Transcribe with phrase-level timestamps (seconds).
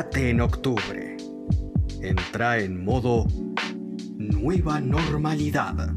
[0.00, 1.18] En octubre.
[2.00, 3.26] Entra en modo
[4.16, 5.90] nueva normalidad.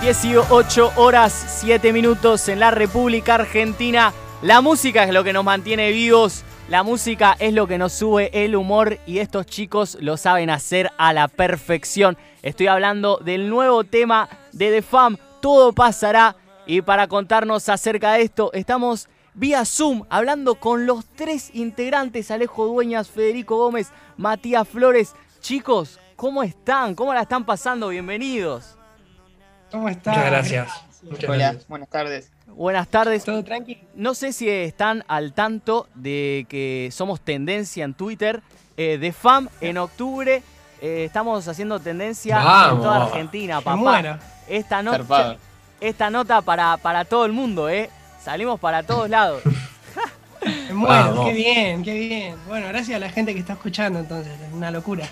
[0.00, 4.12] ...18 horas 7 minutos en la República Argentina.
[4.42, 8.30] La música es lo que nos mantiene vivos, la música es lo que nos sube
[8.32, 12.16] el humor y estos chicos lo saben hacer a la perfección.
[12.42, 16.36] Estoy hablando del nuevo tema de The Fam, Todo pasará.
[16.66, 22.66] Y para contarnos acerca de esto, estamos vía Zoom hablando con los tres integrantes, Alejo
[22.66, 25.14] Dueñas, Federico Gómez, Matías Flores.
[25.40, 26.94] Chicos, ¿cómo están?
[26.94, 27.88] ¿Cómo la están pasando?
[27.88, 28.76] Bienvenidos.
[29.70, 30.14] ¿Cómo están?
[30.14, 30.91] Muchas gracias.
[31.28, 32.30] Hola, buenas tardes.
[32.46, 33.24] Buenas tardes.
[33.24, 33.78] ¿Todo tranqui?
[33.94, 38.40] No sé si están al tanto de que somos tendencia en Twitter.
[38.76, 40.42] Eh, de FAM en octubre
[40.80, 42.36] eh, estamos haciendo tendencia
[42.70, 43.76] en toda Argentina, papá.
[43.76, 44.18] Bueno.
[44.48, 45.38] Esta, noche,
[45.80, 47.90] esta nota para, para todo el mundo, ¿eh?
[48.20, 49.42] Salimos para todos lados.
[50.74, 52.34] Bueno, qué bien, qué bien.
[52.48, 55.08] Bueno, gracias a la gente que está escuchando, entonces, es una locura.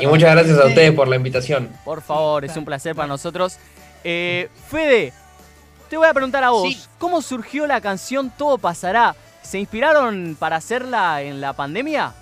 [0.00, 1.68] Y muchas gracias a ustedes por la invitación.
[1.84, 3.58] Por favor, es un placer para nosotros.
[4.04, 5.12] Eh, Fede,
[5.88, 9.16] te voy a preguntar a vos, ¿cómo surgió la canción Todo pasará?
[9.42, 12.12] ¿Se inspiraron para hacerla en la pandemia?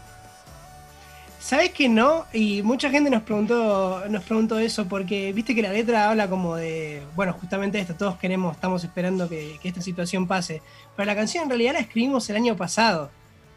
[1.46, 2.24] ¿Sabes que no?
[2.32, 6.56] Y mucha gente nos preguntó, nos preguntó eso, porque viste que la letra habla como
[6.56, 10.60] de, bueno, justamente esto, todos queremos, estamos esperando que, esta situación pase.
[10.96, 13.10] Pero la canción en realidad la escribimos el año pasado,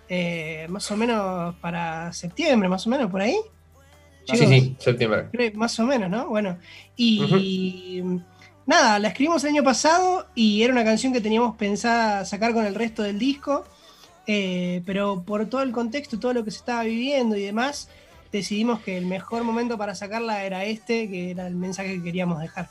[0.08, 3.38] eh, más o menos para septiembre, más o menos por ahí.
[4.26, 5.30] Sí, sí, sí, septiembre.
[5.56, 6.28] Más o menos, ¿no?
[6.28, 6.58] Bueno,
[6.96, 8.04] y
[8.70, 12.66] nada, la escribimos el año pasado y era una canción que teníamos pensada sacar con
[12.66, 13.66] el resto del disco,
[14.28, 17.90] eh, pero por todo el contexto, todo lo que se estaba viviendo y demás,
[18.32, 22.40] decidimos que el mejor momento para sacarla era este, que era el mensaje que queríamos
[22.40, 22.70] dejar.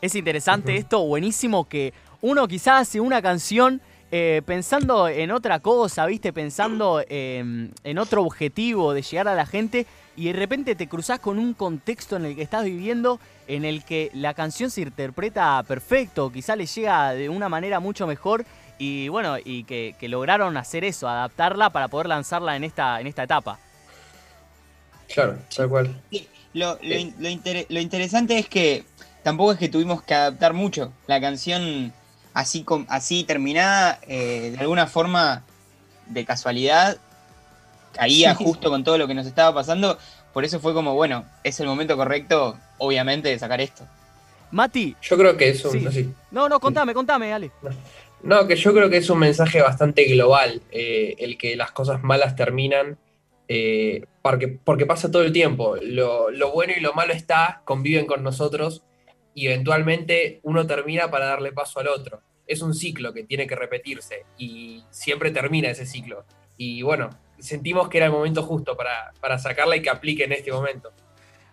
[0.00, 6.06] Es interesante esto, buenísimo que uno quizás hace una canción eh, pensando en otra cosa,
[6.06, 6.32] ¿viste?
[6.32, 9.86] Pensando en otro objetivo de llegar a la gente
[10.16, 13.84] y de repente te cruzas con un contexto en el que estás viviendo en el
[13.84, 18.44] que la canción se interpreta perfecto, quizá le llega de una manera mucho mejor
[18.78, 23.22] y bueno, y que, lograron hacer eso, adaptarla para poder lanzarla en esta, en esta
[23.22, 23.58] etapa.
[25.12, 26.00] Claro, tal cual.
[26.52, 26.78] lo,
[27.80, 28.84] interesante es que
[29.22, 30.92] tampoco es que tuvimos que adaptar mucho.
[31.06, 31.92] La canción
[32.34, 35.44] así, así terminada, eh, de alguna forma,
[36.06, 36.98] de casualidad,
[37.92, 39.98] caía justo con todo lo que nos estaba pasando.
[40.32, 43.84] Por eso fue como, bueno, es el momento correcto, obviamente, de sacar esto.
[44.50, 44.96] Mati.
[45.02, 45.92] Yo creo que es un.
[45.92, 46.12] Sí.
[46.30, 47.50] No, no, contame, contame, Ale.
[48.22, 52.02] No, que yo creo que es un mensaje bastante global, eh, el que las cosas
[52.02, 52.98] malas terminan,
[53.48, 55.76] eh, porque, porque pasa todo el tiempo.
[55.82, 58.84] Lo, lo, bueno y lo malo está, conviven con nosotros
[59.34, 62.20] y eventualmente uno termina para darle paso al otro.
[62.46, 66.24] Es un ciclo que tiene que repetirse y siempre termina ese ciclo.
[66.56, 67.10] Y bueno,
[67.42, 70.92] sentimos que era el momento justo para, sacarla y que aplique en este momento.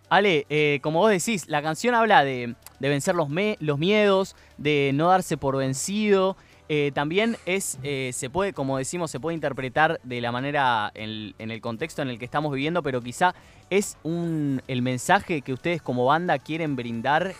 [0.09, 3.27] Ale, eh, como vos decís, la canción habla de, vencer los,
[3.59, 6.37] los, miedos, de no darse por vencido.
[6.67, 11.33] Eh, también es, eh, se puede, como decimos, se puede interpretar de la manera en,
[11.37, 13.33] el contexto en el que estamos viviendo, pero quizá
[13.71, 17.33] es un, el mensaje que ustedes como banda quieren brindar,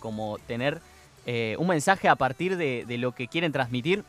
[0.00, 0.80] como tener
[1.58, 4.04] un mensaje a partir de, de lo que quieren transmitir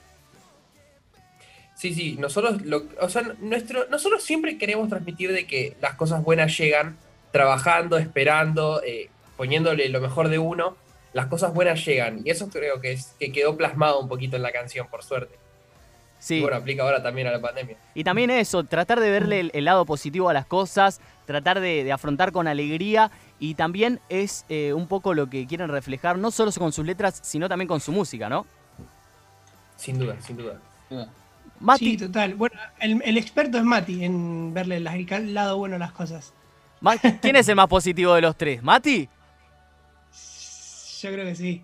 [1.81, 6.23] Sí, sí, nosotros, lo, o sea, nuestro, nosotros siempre queremos transmitir de que las cosas
[6.23, 6.99] buenas llegan
[7.31, 10.77] trabajando, esperando, eh, poniéndole lo mejor de uno,
[11.13, 12.21] las cosas buenas llegan.
[12.23, 15.33] Y eso creo que, es, que quedó plasmado un poquito en la canción, por suerte.
[16.19, 16.35] Sí.
[16.35, 17.77] Y bueno, aplica ahora también a la pandemia.
[17.95, 22.31] Y también eso, tratar de verle el, lado positivo a las cosas, tratar de, afrontar
[22.31, 23.09] con alegría.
[23.39, 27.21] Y también es eh, un poco lo que quieren reflejar, no solo con sus letras,
[27.23, 28.45] sino también con su música, ¿no?
[29.77, 30.59] Sin duda, sin duda.
[31.61, 31.91] Mati.
[31.91, 32.35] Sí, total.
[32.35, 36.33] Bueno, el, experto es Mati en verle el lado bueno a las cosas.
[37.21, 38.61] ¿Quién es el más positivo de los tres?
[38.63, 39.07] ¿Mati?
[41.01, 41.63] Yo creo que sí.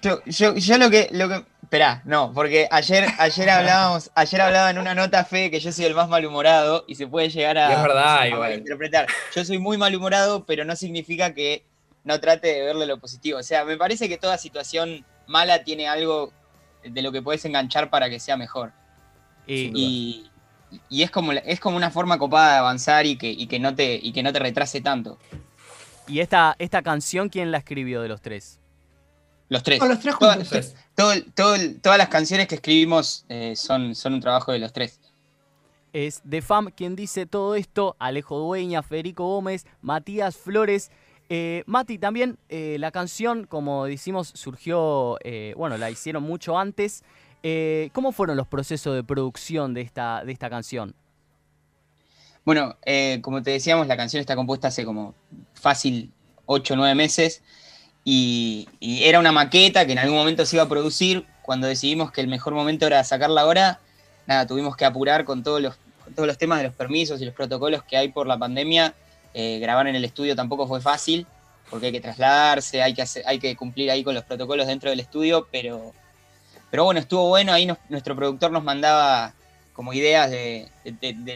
[0.00, 0.20] Yo,
[0.54, 1.44] yo, lo que, lo que.
[1.62, 5.84] Esperá, no, porque ayer, ayer hablábamos, ayer hablaba en una nota fe que yo soy
[5.84, 9.06] el más malhumorado y se puede llegar a, es verdad, interpretar.
[9.34, 11.64] Yo soy muy malhumorado, pero no significa que
[12.04, 13.38] no trate de verle lo positivo.
[13.38, 16.32] O sea, me parece que toda situación mala tiene algo
[16.82, 18.72] de lo que puedes enganchar para que sea mejor.
[19.48, 20.24] Y,
[20.90, 24.12] es, como, es como una forma copada de avanzar y que, que, no, te, y
[24.12, 25.18] que no te retrase tanto.
[26.06, 28.60] ¿Y esta, esta canción quién la escribió de los tres?
[29.48, 29.80] Los tres.
[29.80, 30.74] los tres juntos.
[30.94, 35.00] todas las canciones que escribimos eh, son, son un trabajo de los tres.
[35.92, 40.90] Es de FAM quien dice todo esto, Alejo Dueña, Federico Gómez, Matías Flores.
[41.30, 47.02] Eh, Mati, también eh, la canción, como decimos, surgió, eh, bueno, la hicieron mucho antes.
[47.92, 50.94] ¿Cómo fueron los procesos de producción de esta, de esta canción?
[52.44, 52.76] Bueno,
[53.22, 55.14] como te decíamos, la canción está compuesta hace como
[55.54, 56.12] fácil
[56.46, 57.42] 8 o 9 meses
[58.04, 61.26] y, y, era una maqueta que en algún momento se iba a producir.
[61.42, 63.80] Cuando decidimos que el mejor momento era sacarla ahora,
[64.26, 65.76] nada, tuvimos que apurar con todos los,
[66.14, 68.94] todos los temas de los permisos y los protocolos que hay por la pandemia.
[69.34, 71.26] Eh, grabar en el estudio tampoco fue fácil,
[71.70, 75.00] porque hay que trasladarse, hay que, hay que cumplir ahí con los protocolos dentro del
[75.00, 75.92] estudio, pero,
[76.70, 79.34] pero bueno, estuvo bueno, ahí nuestro productor nos mandaba
[79.72, 80.68] como ideas de,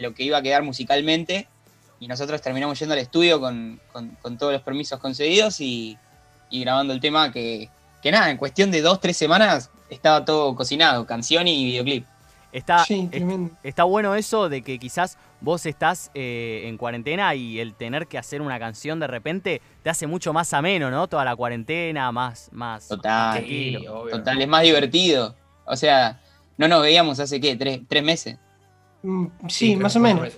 [0.00, 1.48] lo que iba a quedar musicalmente,
[2.00, 3.80] y nosotros terminamos yendo al estudio con,
[4.38, 5.96] todos los permisos concedidos y,
[6.50, 7.70] grabando el tema que,
[8.02, 12.06] que nada, en cuestión de dos, tres semanas estaba todo cocinado, canción y videoclip.
[12.52, 12.84] Está,
[13.62, 18.18] está bueno eso de que quizás vos estás eh, en cuarentena y el tener que
[18.18, 21.08] hacer una canción de repente te hace mucho más ameno, ¿no?
[21.08, 23.42] Toda la cuarentena, más, más total,
[24.10, 25.34] total, es más divertido.
[25.64, 26.20] O sea,
[26.58, 28.36] no nos veíamos hace qué, tres, meses.
[29.02, 30.34] Mm, sí, más o menos.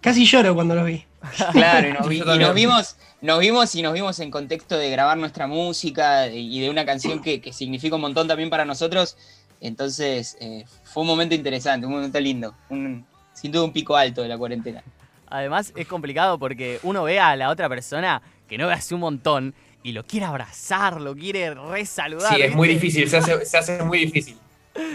[0.00, 1.04] Casi lloro cuando lo vi.
[1.52, 2.08] Claro, y nos,
[2.54, 6.86] vimos, nos vimos y nos vimos en contexto de grabar nuestra música y de una
[6.86, 9.16] canción que, que significa un montón también para nosotros
[9.64, 14.20] entonces, eh, fue un momento interesante, un momento lindo, un, sin duda un pico alto
[14.20, 14.82] de la cuarentena.
[15.26, 19.00] Además, es complicado porque uno ve a la otra persona que no ve hace un
[19.00, 22.34] montón y lo quiere abrazar, lo quiere resaludar.
[22.34, 24.36] Sí, es muy difícil, se hace, muy difícil.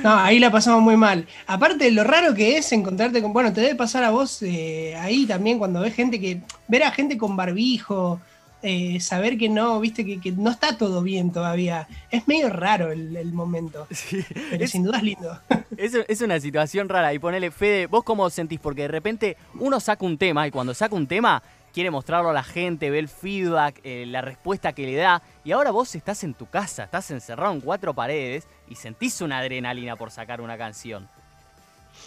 [0.04, 1.25] No, ahí la pasamos muy mal.
[1.48, 3.33] Aparte, lo raro que es encontrarte con.
[3.33, 6.42] Bueno, te debe pasar a vos eh, ahí también cuando ves gente que.
[6.68, 8.21] Ver a gente con barbijo,
[8.61, 11.88] eh, saber que no, viste, que, no está todo bien todavía.
[12.11, 13.88] Es medio raro el, momento.
[14.50, 15.39] pero sin duda es lindo.
[15.77, 17.13] Es, es, una situación rara.
[17.13, 18.59] Y ponele, Fede, ¿vos cómo sentís?
[18.59, 21.41] Porque de repente uno saca un tema y cuando saca un tema
[21.73, 25.21] quiere mostrarlo a la gente, ve el feedback, eh, la respuesta que le da.
[25.44, 29.39] Y ahora vos estás en tu casa, estás encerrado en cuatro paredes y sentís una
[29.39, 31.07] adrenalina por sacar una canción.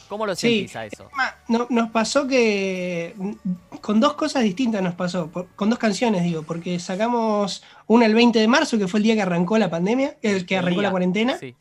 [0.09, 1.09] ¿Cómo lo sentís a eso?
[1.49, 3.15] No, nos pasó que
[3.81, 8.39] con dos cosas distintas nos pasó, con dos canciones digo, porque sacamos una el 20
[8.39, 11.39] de marzo, que fue el día que arrancó la pandemia, el que arrancó la cuarentena.
[11.39, 11.55] Sí.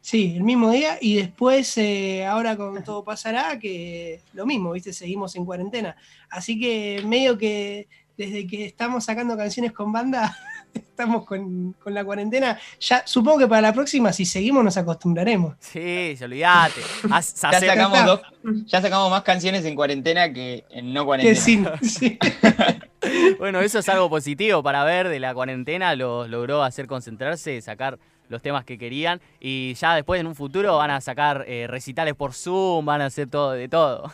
[0.00, 0.34] sí.
[0.36, 4.92] el mismo día, y después eh, ahora con todo pasará, que lo mismo, ¿viste?
[4.92, 5.96] Seguimos en cuarentena.
[6.30, 7.88] Así que medio que
[8.18, 10.36] desde que estamos sacando canciones con banda,
[10.90, 12.58] estamos con, la cuarentena.
[12.80, 15.56] Ya supongo que para la próxima, si seguimos, nos acostumbraremos.
[15.60, 16.80] Sí, olvídate.
[17.10, 18.20] ya, sacamos
[18.66, 21.78] ya sacamos más canciones en cuarentena que en no cuarentena.
[23.38, 25.94] bueno, eso es algo positivo para ver de la cuarentena.
[25.94, 27.98] Los logró hacer concentrarse, sacar
[28.28, 29.20] los temas que querían.
[29.40, 33.06] Y ya después, en un futuro, van a sacar eh, recitales por Zoom, van a
[33.06, 34.12] hacer todo de todo.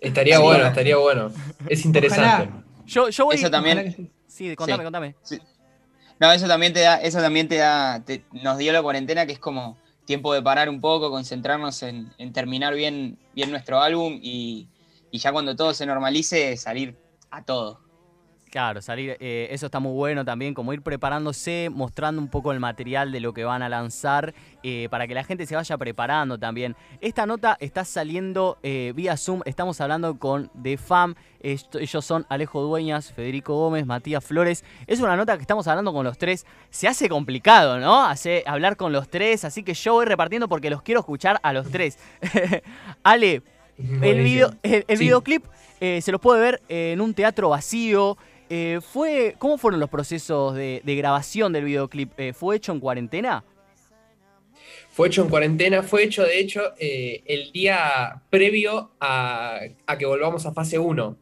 [0.00, 1.30] Estaría bueno, estaría bueno.
[1.68, 2.50] Es interesante.
[2.86, 3.36] Yo, yo voy...
[3.36, 4.10] Eso también...
[4.40, 5.14] Sí, contame, contame.
[6.18, 8.02] No, eso también te da, eso también te da,
[8.32, 9.76] nos dio la cuarentena que es como
[10.06, 14.66] tiempo de parar un poco, concentrarnos en, terminar bien, bien nuestro álbum y,
[15.10, 16.96] y, ya cuando todo se normalice, salir
[17.30, 17.82] a todo.
[18.50, 22.58] Claro, salir, eh, eso está muy bueno también, como ir preparándose, mostrando un poco el
[22.58, 26.36] material de lo que van a lanzar, eh, para que la gente se vaya preparando
[26.36, 26.74] también.
[27.00, 32.60] Esta nota está saliendo eh, vía Zoom, estamos hablando con The Fam, ellos son Alejo
[32.60, 34.64] Dueñas, Federico Gómez, Matías Flores.
[34.88, 36.44] Es una nota que estamos hablando con los tres.
[36.70, 38.04] Se hace complicado, ¿no?
[38.04, 41.52] Hace, hablar con los tres, así que yo voy repartiendo porque los quiero escuchar a
[41.52, 41.98] los tres.
[43.04, 43.42] Ale,
[43.78, 45.44] el, video, el, videoclip
[45.78, 48.18] se los puede ver en un teatro vacío.
[48.52, 52.18] Eh, fue, ¿Cómo fueron los procesos de, grabación del videoclip?
[52.18, 53.44] Eh, ¿Fue hecho en cuarentena?
[54.88, 59.60] Fue hecho en cuarentena, fue hecho de hecho eh, el día previo a,
[59.96, 61.16] que volvamos a fase 1.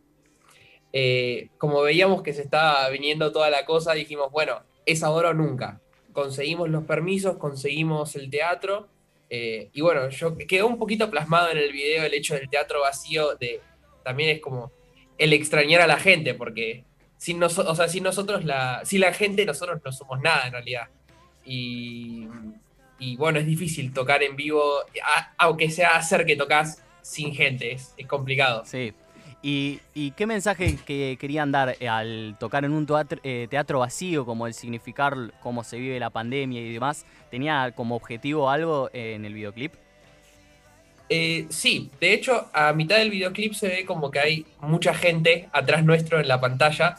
[1.58, 5.82] como veíamos que se estaba viniendo toda la cosa, dijimos, bueno, es ahora o nunca.
[6.14, 8.88] Conseguimos los permisos, conseguimos el teatro.
[9.28, 13.34] y bueno, yo quedó un poquito plasmado en el video el hecho del teatro vacío,
[13.36, 13.60] de
[14.02, 14.72] también es como
[15.18, 16.87] el extrañar a la gente, porque
[17.18, 20.88] sin, o sea, sin nosotros, la, sin la gente, nosotros no somos nada en realidad.
[21.44, 22.26] Y,
[23.16, 24.62] bueno, es difícil tocar en vivo,
[25.36, 28.64] aunque sea hacer que tocas sin gente, es, complicado.
[28.64, 28.92] Sí.
[29.42, 34.46] ¿Y, qué mensaje que querían dar al tocar en un teatro, eh, teatro, vacío, como
[34.46, 37.04] el significar cómo se vive la pandemia y demás?
[37.30, 39.74] ¿Tenía como objetivo algo en el videoclip?
[41.08, 45.48] Eh, sí, de hecho, a mitad del videoclip se ve como que hay mucha gente
[45.52, 46.96] atrás nuestro en la pantalla.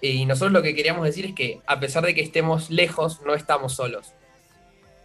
[0.00, 3.34] Y nosotros lo que queríamos decir es que, a pesar de que estemos lejos, no
[3.34, 4.12] estamos solos.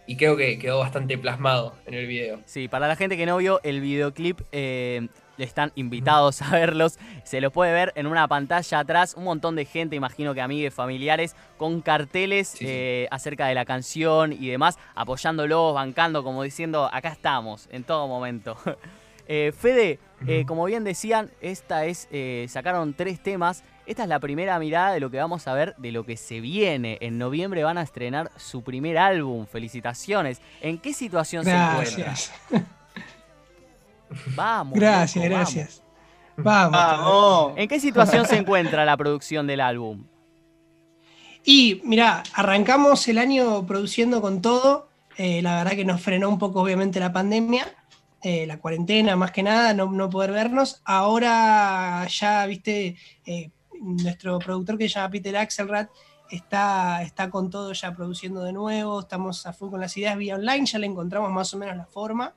[0.06, 2.40] y creo que quedó bastante plasmado en el video.
[2.44, 5.08] Sí, para la gente que no vio el videoclip, eh,
[5.38, 6.98] están invitados a verlos.
[7.24, 10.74] Se los puede ver en una pantalla atrás, un montón de gente, imagino que amigos,
[10.74, 17.10] familiares, con carteles eh, acerca de la canción y demás, apoyándolos, bancando, como diciendo, acá
[17.10, 18.56] estamos, en todo momento.
[19.28, 20.00] Eh, Fede,
[20.46, 22.08] como bien decían, esta es,
[22.48, 23.62] sacaron tres temas.
[23.86, 26.40] Esta es la primera mirada de lo que vamos a ver de lo que se
[26.40, 26.98] viene.
[27.00, 29.46] En noviembre van a estrenar su primer álbum.
[29.46, 30.42] Felicitaciones.
[30.60, 32.14] ¿En qué situación se encuentra?
[34.34, 34.78] Vamos.
[34.78, 35.82] Gracias, gracias.
[36.36, 37.54] Vamos.
[37.56, 40.04] ¿En qué situación se encuentra la producción del álbum?
[41.44, 44.88] Y mira, arrancamos el año produciendo con todo.
[45.16, 47.66] Eh, la verdad que nos frenó un poco, obviamente, la pandemia,
[48.22, 50.80] eh, la cuarentena, más que nada, no, poder vernos.
[50.84, 53.50] Ahora ya, viste, eh,
[53.80, 55.88] nuestro productor que se llama Peter Axelrad
[56.30, 59.00] está, está con todo ya produciendo de nuevo.
[59.00, 61.86] Estamos a full con las ideas vía online, ya le encontramos más o menos la
[61.86, 62.32] forma.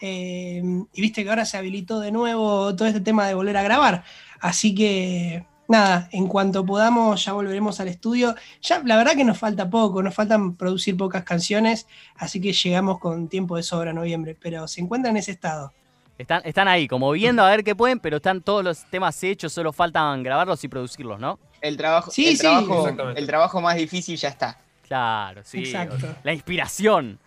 [0.00, 3.62] Eh, y viste que ahora se habilitó de nuevo todo este tema de volver a
[3.62, 4.04] grabar.
[4.40, 8.34] Así que nada, en cuanto podamos ya volveremos al estudio.
[8.60, 12.98] Ya la verdad que nos falta poco, nos faltan producir pocas canciones, así que llegamos
[12.98, 15.72] con tiempo de sobra noviembre, pero se encuentran en ese estado.
[16.18, 19.52] Están, están ahí, como viendo a ver qué pueden, pero están todos los temas hechos,
[19.52, 21.38] solo faltan grabarlos y producirlos, ¿no?
[21.62, 24.58] El trabajo, el, trabajo el trabajo más difícil ya está.
[24.86, 25.60] Claro, sí.
[25.60, 26.14] Exacto.
[26.24, 27.18] La inspiración.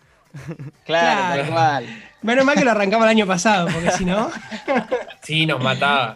[0.84, 1.86] Claro, claro.
[2.22, 4.30] Menos mal que lo arrancamos el año pasado, porque si no.
[5.22, 6.14] Sí, nos mataba.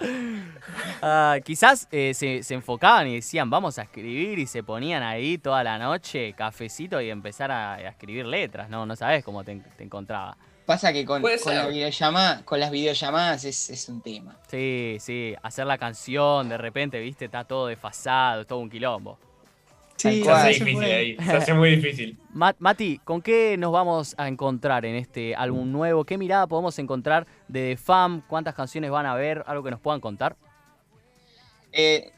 [1.01, 5.65] Ah, quizás eh, se, enfocaban y decían, vamos a escribir, y se ponían ahí toda
[5.65, 8.85] la noche, cafecito, y empezar a, escribir letras, ¿no?
[8.85, 10.37] No sabes cómo te, encontraba.
[10.67, 14.37] Pasa que con, la con las videollamadas es, es, un tema.
[14.49, 19.19] Sí, sí, hacer la canción, de repente, viste, está todo desfasado, todo un quilombo.
[19.99, 22.17] Sí, se hace difícil ahí, se hace muy difícil.
[22.59, 26.05] Mati, ¿con qué nos vamos a encontrar en este álbum nuevo?
[26.05, 28.23] ¿Qué mirada podemos encontrar de The Fam?
[28.29, 29.43] ¿Cuántas canciones van a ver?
[29.49, 30.37] ¿Algo que nos puedan contar?
[31.73, 32.13] Eh,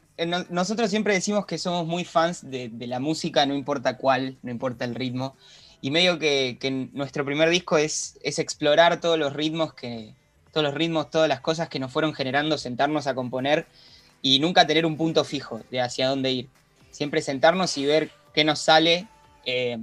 [0.49, 4.85] nosotros siempre decimos que somos muy fans de, la música, no importa cuál, no importa
[4.85, 5.35] el ritmo.
[5.81, 10.13] Y medio que, nuestro primer disco es, es explorar todos los ritmos que,
[10.51, 13.65] todos los ritmos, todas las cosas que nos fueron generando, sentarnos a componer
[14.21, 16.49] y nunca tener un punto fijo de hacia dónde ir
[16.91, 19.07] siempre sentarnos y ver qué nos sale
[19.45, 19.77] eh,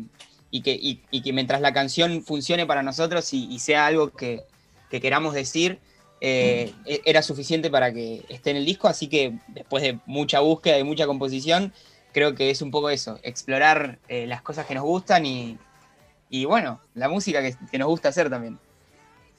[0.51, 4.45] y, que, que, mientras la canción funcione para nosotros y, sea algo que,
[4.91, 5.79] queramos decir,
[6.21, 10.41] eh, e, era suficiente para que esté en el disco, así que después de mucha
[10.41, 11.75] búsqueda y mucha composición,
[12.13, 15.59] creo que es un poco eso, explorar eh, las cosas que nos gustan y,
[16.47, 18.59] bueno, la música que, nos gusta hacer también.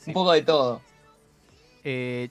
[0.05, 0.81] Un poco de todo.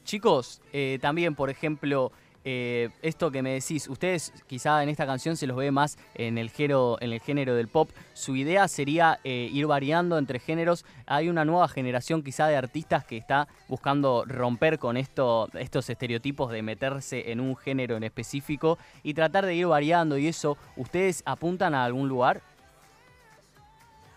[0.05, 0.61] chicos,
[1.01, 2.13] también, por ejemplo,
[2.45, 6.39] eh, esto que me decís, ustedes quizá en esta canción se los ve más en
[6.39, 7.91] el género, en el género del pop.
[8.15, 10.85] Su idea sería eh, ir variando entre géneros.
[11.07, 16.51] Hay una nueva generación quizá de artistas que está buscando romper con esto, estos estereotipos
[16.51, 20.57] de meterse en un género en específico y tratar de ir variando y eso.
[20.77, 22.43] ¿Ustedes apuntan a algún lugar?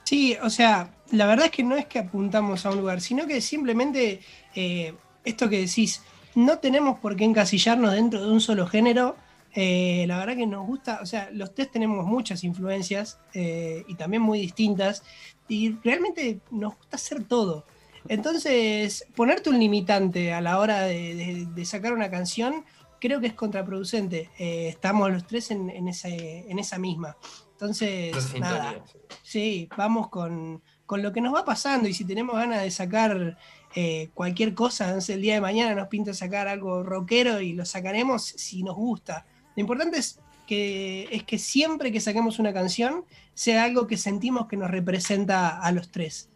[0.04, 3.28] Sí, o sea, la verdad es que no es que apuntamos a un lugar, sino
[3.28, 4.20] que simplemente
[4.56, 6.02] eh, esto que decís,
[6.36, 9.16] no tenemos por qué encasillarnos dentro de un solo género.
[9.54, 13.96] Eh, la verdad que nos gusta, o sea, los tres tenemos muchas influencias eh, y
[13.96, 15.04] también muy distintas
[15.50, 17.66] y realmente nos gusta hacer todo.
[18.08, 22.66] Entonces, ponerte un limitante a la hora de, sacar una canción
[23.00, 24.30] creo que es contraproducente.
[24.38, 27.18] Eh, estamos los tres en, esa misma.
[27.52, 28.84] Entonces, nada,
[29.24, 30.62] sí, vamos con,
[30.92, 33.38] con lo que nos va pasando y si tenemos ganas de sacar
[33.76, 38.24] eh, cualquier cosa, el día de mañana nos pinta sacar algo rockero y lo sacaremos
[38.24, 39.26] si nos gusta.
[39.56, 44.48] Lo importante es que, es que siempre que saquemos una canción sea algo que sentimos
[44.48, 46.30] que nos representa a los tres.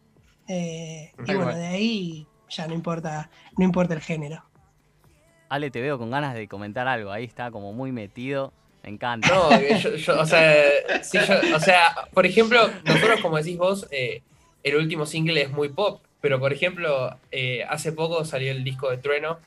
[0.48, 4.44] Eh, y bueno, de ahí ya no importa, no importa el género.
[5.50, 8.54] Ale, te veo con ganas de comentar algo, ahí está como muy metido.
[8.84, 9.28] Me encanta.
[9.28, 10.26] No, o,
[11.60, 14.22] sea, por ejemplo, nosotros, como decís vos, eh,
[14.64, 16.02] el último single es muy pop.
[16.26, 19.38] Pero, por ejemplo, eh, hace poco salió el disco de Trueno,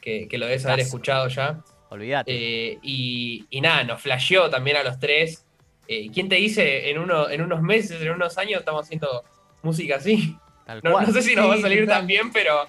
[0.00, 1.60] que, lo debes haber escuchado ya.
[1.90, 2.32] Olvídate.
[2.32, 5.44] Eh, y, nada, nos flasheó también a los tres.
[5.88, 9.24] Eh, ¿Quién te dice en, uno, en unos meses, en unos años, estamos haciendo
[9.62, 10.34] música así?
[10.82, 12.66] No, sé si nos va a salir tan bien, pero,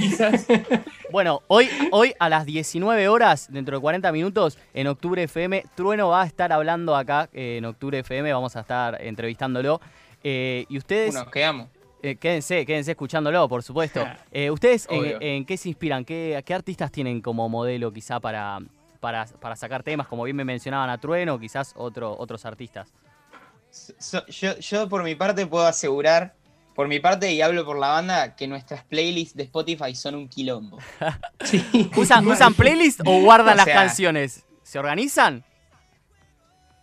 [0.00, 0.46] quizás.
[1.12, 6.08] Bueno, hoy, hoy a las 19 horas, dentro de 40 minutos, en Octubre FM, Trueno
[6.08, 9.82] va a estar hablando acá en Octubre FM, vamos a estar entrevistándolo.
[10.22, 11.12] y ustedes.
[11.12, 11.68] Bueno, quedamos.
[12.04, 14.06] Eh, quédense, quédense escuchándolo, por supuesto.
[14.30, 16.04] Eh, ¿Ustedes en, qué se inspiran?
[16.04, 18.58] ¿Qué, ¿Qué, artistas tienen como modelo quizá para,
[18.98, 20.08] para, sacar temas?
[20.08, 22.92] Como bien me mencionaban a Trueno, quizás otro, otros artistas.
[23.70, 26.34] So- yo, yo por mi parte puedo asegurar,
[26.74, 30.28] por mi parte y hablo por la banda, que nuestras playlists de Spotify son un
[30.28, 30.78] quilombo.
[31.44, 31.90] Sí.
[31.96, 34.44] ¿Usan, ¿Usan playlist o guardan O las canciones?
[34.64, 35.44] ¿Se organizan?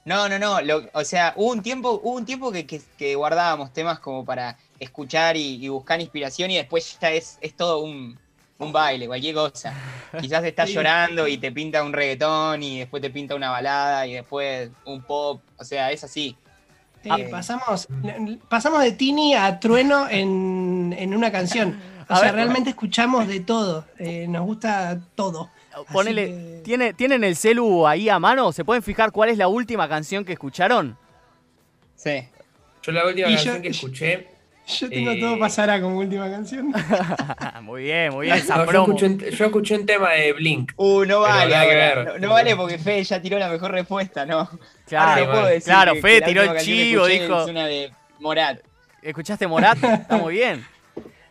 [0.05, 0.61] No, no, no.
[0.61, 4.25] lo- o sea, hubo un tiempo, hubo un tiempo que, que- que guardábamos temas como
[4.25, 8.17] para escuchar y, y buscar inspiración y después ya es, es todo un,
[8.57, 9.73] un baile, cualquier cosa.
[10.19, 10.75] Quizás estás Sí.
[10.75, 15.01] llorando y te pinta un reggaetón y después te pinta una balada y después un
[15.03, 15.41] pop.
[15.57, 16.35] O sea, es así.
[17.03, 17.17] Sí, Ah.
[17.31, 17.87] pasamos,
[18.49, 21.79] pasamos de Tini a Trueno en, en una canción.
[22.11, 22.35] O sea, ver.
[22.35, 23.85] realmente escuchamos de todo.
[23.97, 25.49] eh, nos gusta todo.
[25.91, 28.51] Ponele, que- ¿tiene, ¿tienen el celu ahí a mano?
[28.51, 30.97] ¿Se pueden fijar cuál es la última canción que escucharon?
[31.95, 32.27] Sí.
[32.83, 34.27] Yo la última Y canción yo- que escuché.
[34.67, 36.71] Yo tengo Eh, todo pasará como última canción.
[37.63, 38.85] muy bien, muy bien, esa no, yo, promo.
[38.95, 40.71] escuché un, yo escuché un tema de Blink.
[40.77, 41.55] Uh, no vale.
[41.55, 42.03] ahora.
[42.05, 44.49] No, no vale porque Fede ya tiró la mejor respuesta, ¿no?
[44.87, 47.41] Claro, no puedo decir claro, que- Fede que tiró el chivo, dijo.
[47.41, 48.59] Es una de Morat.
[49.01, 49.77] ¿Escuchaste Morat?
[49.83, 50.65] Está muy bien.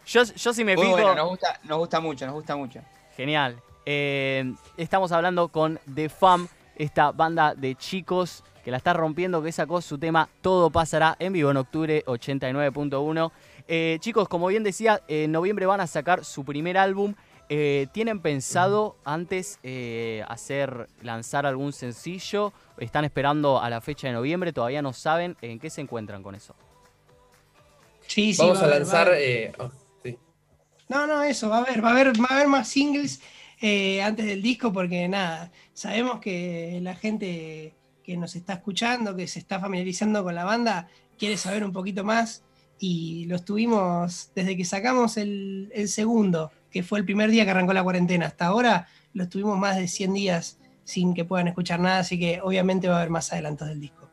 [0.07, 0.91] Yo, yo sí me fijo.
[0.91, 2.81] bueno, nos gusta, nos gusta mucho, nos gusta mucho.
[3.17, 3.57] Genial.
[3.87, 9.53] Eh, estamos hablando con The Fam, esta banda de chicos que la está rompiendo, que
[9.53, 13.33] sacó su tema Todo pasará en vivo en octubre 89.1.
[13.69, 17.15] Eh, chicos, como bien decía, en noviembre van a sacar su primer álbum.
[17.49, 22.53] Eh, ¿Tienen pensado antes eh, hacer lanzar algún sencillo?
[22.79, 24.53] ¿Están esperando a la fecha de noviembre?
[24.53, 26.55] ¿Todavía no saben en qué se encuentran con eso?
[28.07, 29.07] Sí, sí, Vamos va a haber- lanzar.
[29.09, 29.71] va a haber- eh, oh,
[30.03, 30.19] sí.
[30.89, 33.21] No, no, eso, va a haber, va a haber, va a haber más singles
[33.61, 39.27] eh, antes del disco porque nada, sabemos que la gente que nos está escuchando, que
[39.27, 40.89] se está familiarizando con la banda,
[41.19, 42.43] quiere saber un poquito más
[42.79, 47.75] y lo estuvimos desde que sacamos el, segundo, que fue el primer día que arrancó
[47.75, 51.99] la cuarentena, hasta ahora lo estuvimos más de 100 días sin que puedan escuchar nada,
[51.99, 54.09] así que obviamente va a haber más adelantos del disco.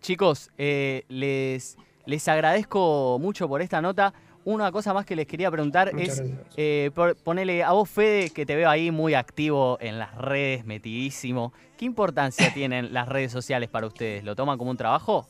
[0.00, 1.76] Chicos, eh, les,
[2.06, 4.14] les agradezco mucho por esta nota.
[4.50, 8.30] Una cosa más que les quería preguntar Muchas es, eh, por- ponele a vos, Fede,
[8.30, 11.52] que te veo ahí muy activo en las redes, metidísimo.
[11.76, 14.24] ¿Qué importancia tienen las redes sociales para ustedes?
[14.24, 15.28] ¿Lo toman como un trabajo?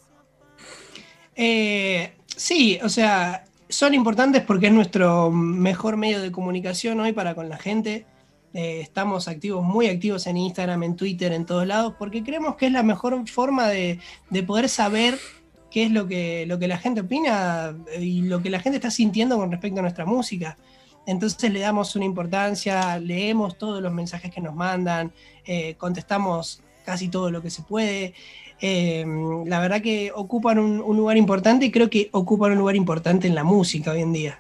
[1.34, 7.34] Eh, sí, o sea, son importantes porque es nuestro mejor medio de comunicación hoy para
[7.34, 8.06] con la gente.
[8.54, 12.66] Eh, estamos activos, muy activos en Instagram, en Twitter, en todos lados, porque creemos que
[12.66, 13.98] es la mejor forma de,
[14.30, 15.18] de poder saber
[15.70, 18.90] qué es lo que, lo que la gente opina y lo que la gente está
[18.90, 20.56] sintiendo con respecto a nuestra música.
[21.06, 25.12] Entonces le damos una importancia, leemos todos los mensajes que nos mandan,
[25.44, 28.14] eh, contestamos casi todo lo que se puede.
[28.60, 29.06] Eh,
[29.46, 33.26] la verdad que ocupan un, un lugar importante y creo que ocupan un lugar importante
[33.26, 34.38] en la música hoy en día.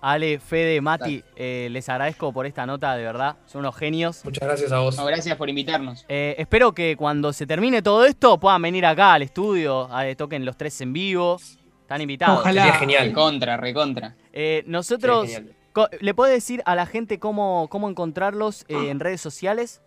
[0.00, 3.36] Ale, Fede, Mati, eh, les agradezco por esta nota, de verdad.
[3.46, 4.24] Son unos genios.
[4.24, 4.96] Muchas gracias a vos.
[4.96, 6.04] No, gracias por invitarnos.
[6.08, 10.44] Eh, espero que cuando se termine todo esto puedan venir acá al estudio, a, toquen
[10.44, 11.38] los tres en vivo.
[11.80, 12.40] Están invitados.
[12.40, 12.64] Ojalá.
[12.64, 13.06] Sería genial.
[13.08, 14.14] Recontra, recontra.
[14.32, 15.54] Eh, nosotros, genial.
[16.00, 19.80] ¿le puede decir a la gente cómo, cómo encontrarlos eh, en redes sociales?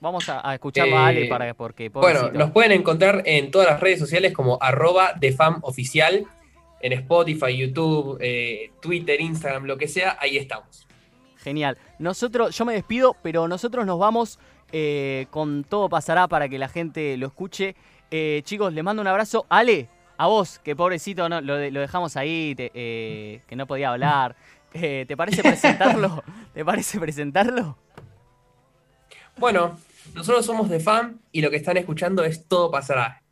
[0.00, 3.80] Vamos a, a escucharlo a Ale para, porque Bueno, nos pueden encontrar en todas las
[3.80, 5.14] redes sociales como arroba
[5.62, 6.26] oficial
[6.84, 10.86] en Spotify, YouTube, eh, Twitter, Instagram, lo que sea, ahí estamos.
[11.38, 11.78] Genial.
[11.98, 14.38] Nosotros, yo me despido, pero nosotros nos vamos
[14.70, 17.74] eh, con todo pasará para que la gente lo escuche.
[18.10, 19.46] Eh, chicos, les mando un abrazo.
[19.48, 23.90] Ale, a vos, que pobrecito no, lo, de- lo dejamos ahí, te- que no podía
[23.90, 24.36] hablar.
[24.72, 26.22] ¿Te parece presentarlo?
[26.54, 27.78] ¿Te parece presentarlo?
[29.38, 29.78] Bueno,
[30.14, 33.22] nosotros somos de fan y lo que están escuchando es Todo Pasará.